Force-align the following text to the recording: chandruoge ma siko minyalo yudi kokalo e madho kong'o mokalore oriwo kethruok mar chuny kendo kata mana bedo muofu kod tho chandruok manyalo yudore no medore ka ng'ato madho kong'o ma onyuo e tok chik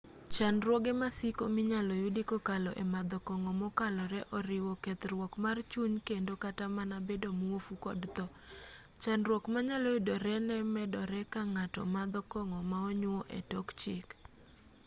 chandruoge 0.35 0.91
ma 1.01 1.09
siko 1.17 1.43
minyalo 1.55 1.93
yudi 2.03 2.21
kokalo 2.31 2.71
e 2.83 2.85
madho 2.93 3.17
kong'o 3.27 3.51
mokalore 3.61 4.19
oriwo 4.37 4.71
kethruok 4.83 5.31
mar 5.43 5.57
chuny 5.71 5.95
kendo 6.07 6.33
kata 6.43 6.65
mana 6.77 6.95
bedo 7.07 7.29
muofu 7.39 7.73
kod 7.85 7.99
tho 8.15 8.25
chandruok 9.03 9.43
manyalo 9.53 9.87
yudore 9.95 10.33
no 10.47 10.55
medore 10.75 11.21
ka 11.33 11.41
ng'ato 11.53 11.81
madho 11.95 12.21
kong'o 12.31 12.59
ma 12.69 12.77
onyuo 12.89 13.21
e 13.37 13.39
tok 13.51 13.67
chik 13.79 14.07